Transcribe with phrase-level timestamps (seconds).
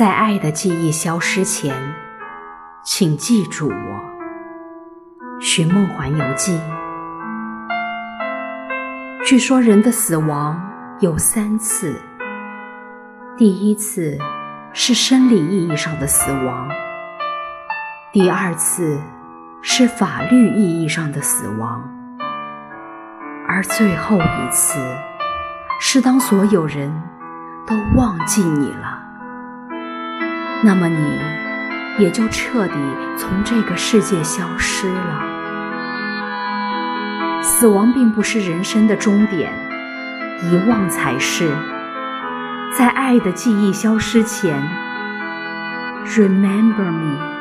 [0.00, 1.76] 在爱的记忆消失前，
[2.82, 3.74] 请记住我。
[5.44, 6.58] 《寻梦环游记》。
[9.26, 10.58] 据说人的死亡
[11.00, 12.00] 有三次，
[13.36, 14.16] 第一次
[14.72, 16.66] 是生理意义上的死亡，
[18.10, 18.98] 第二次
[19.60, 21.86] 是法律意义上的死亡，
[23.46, 24.78] 而最后一次
[25.78, 26.90] 是当所有人
[27.66, 28.89] 都忘记你了。
[30.62, 31.18] 那么你
[31.98, 32.74] 也就彻底
[33.16, 35.22] 从这个世界消失了。
[37.42, 39.52] 死亡并不是人生的终点，
[40.44, 41.50] 遗忘才是。
[42.76, 44.62] 在爱的记忆消失前
[46.06, 47.39] ，Remember me。